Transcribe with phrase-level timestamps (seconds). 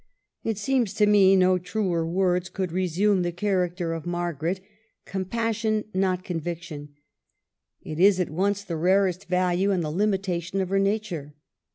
[0.43, 4.61] It seems to me no truer words could resume the character of Margaret, THE
[5.13, 5.27] END.
[5.27, 6.95] 313— compassion, not conviction.
[7.83, 11.35] It is at once the rarest value and the hmitation of her nature.